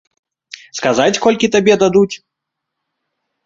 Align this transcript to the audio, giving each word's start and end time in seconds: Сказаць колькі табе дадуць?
Сказаць 0.77 1.21
колькі 1.27 1.51
табе 1.59 1.73
дадуць? 1.87 2.11